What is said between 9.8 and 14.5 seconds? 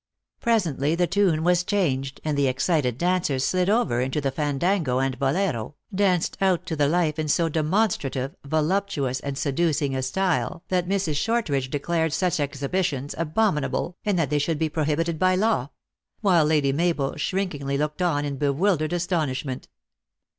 a style, that Mrs. Shortridge declared such exhibitions abominable, and that they